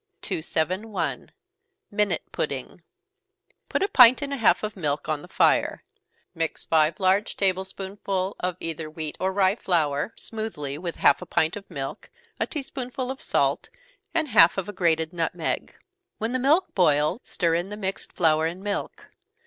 [0.23, 1.29] 271.
[1.91, 2.81] Minute Pudding.
[3.69, 5.83] Put a pint and a half of milk on the fire.
[6.33, 11.27] Mix five large table spoonsful of either wheat or rye flour, smoothly, with half a
[11.27, 12.09] pint of milk,
[12.39, 13.69] a tea spoonful of salt,
[14.11, 15.77] and half of a grated nutmeg.
[16.17, 19.11] When the milk boils, stir in the mixed flour and milk.